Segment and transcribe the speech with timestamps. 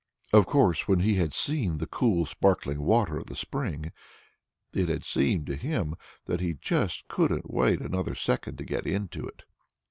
[0.33, 3.91] Of course, when he had seen the cool, sparkling water of the spring,
[4.73, 5.93] it had seemed to him
[6.25, 9.43] that he just couldn't wait another second to get into it.